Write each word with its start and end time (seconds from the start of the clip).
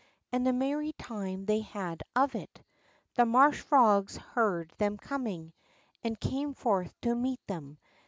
And 0.31 0.47
a 0.47 0.51
merry 0.51 0.93
time 0.93 1.45
they 1.45 1.59
had 1.59 2.01
of 2.15 2.33
it. 2.33 2.63
The 3.13 3.25
marsh 3.27 3.61
frogs 3.61 4.17
heard 4.17 4.73
tliem 4.79 4.99
coming, 4.99 5.53
and 6.03 6.19
came 6.19 6.55
forth 6.55 6.91
to 7.01 7.13
meet 7.13 7.39
tliem. 7.47 7.77